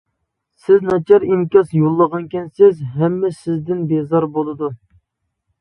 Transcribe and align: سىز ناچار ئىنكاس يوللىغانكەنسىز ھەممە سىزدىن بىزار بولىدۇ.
سىز 0.61 0.79
ناچار 0.85 1.25
ئىنكاس 1.35 1.69
يوللىغانكەنسىز 1.81 2.81
ھەممە 2.97 3.31
سىزدىن 3.43 3.87
بىزار 3.93 4.29
بولىدۇ. 4.39 4.73